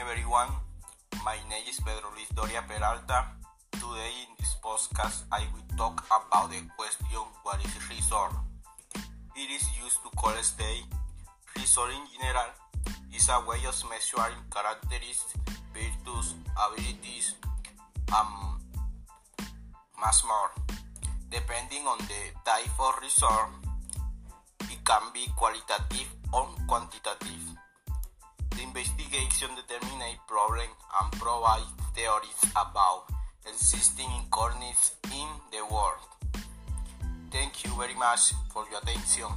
[0.00, 0.50] everyone.
[1.24, 3.30] My name is Pedro Luis Doria Peralta.
[3.70, 8.34] Today in this podcast I will talk about the question what is resort.
[9.38, 10.82] It is used to call a state.
[11.54, 12.50] Resort in general
[13.14, 15.38] is a way of measuring characteristics,
[15.70, 17.34] virtues, abilities,
[18.10, 18.58] and
[19.94, 20.50] much more.
[21.30, 23.62] Depending on the type of resort,
[24.66, 26.13] it can be qualitative
[28.76, 30.66] investigation determines a problem
[31.00, 31.62] and provide
[31.94, 33.04] theories about
[33.46, 36.02] existing incoherence in the world.
[37.30, 39.30] Thank you very much for your attention.